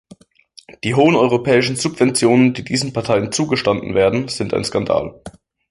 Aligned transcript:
Die 0.83 0.95
hohen 0.95 1.15
europäischen 1.15 1.75
Subventionen, 1.75 2.55
die 2.55 2.63
diesen 2.63 2.91
Parteien 2.91 3.31
zugestanden 3.31 3.93
werden, 3.93 4.29
sind 4.29 4.51
ein 4.55 4.63
Skandal. 4.63 5.21